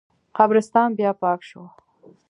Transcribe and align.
قبرستان 0.37 0.89
بیا 0.97 1.11
پاک 1.21 1.39
شو. 1.49 1.63